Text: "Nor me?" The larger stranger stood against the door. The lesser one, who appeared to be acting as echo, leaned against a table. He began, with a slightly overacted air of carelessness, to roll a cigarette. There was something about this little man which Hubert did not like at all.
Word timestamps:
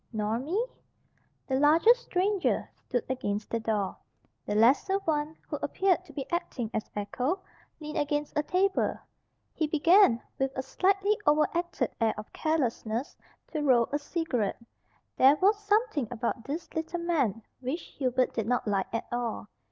"Nor 0.11 0.39
me?" 0.39 0.65
The 1.45 1.59
larger 1.59 1.93
stranger 1.93 2.67
stood 2.73 3.03
against 3.07 3.51
the 3.51 3.59
door. 3.59 3.95
The 4.47 4.55
lesser 4.55 4.97
one, 5.05 5.37
who 5.47 5.57
appeared 5.57 6.03
to 6.05 6.11
be 6.13 6.25
acting 6.31 6.71
as 6.73 6.89
echo, 6.95 7.43
leaned 7.79 7.99
against 7.99 8.35
a 8.35 8.41
table. 8.41 8.97
He 9.53 9.67
began, 9.67 10.19
with 10.39 10.51
a 10.57 10.63
slightly 10.63 11.15
overacted 11.27 11.91
air 12.01 12.15
of 12.17 12.33
carelessness, 12.33 13.15
to 13.51 13.61
roll 13.61 13.89
a 13.91 13.99
cigarette. 13.99 14.59
There 15.17 15.35
was 15.35 15.55
something 15.63 16.07
about 16.09 16.45
this 16.45 16.73
little 16.73 16.99
man 17.01 17.43
which 17.59 17.81
Hubert 17.99 18.33
did 18.33 18.47
not 18.47 18.67
like 18.67 18.91
at 18.91 19.05
all. 19.11 19.49